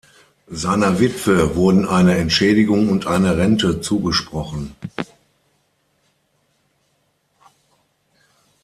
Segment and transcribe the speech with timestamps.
[0.47, 4.75] Seiner Witwe wurden eine Entschädigung und eine Rente zugesprochen.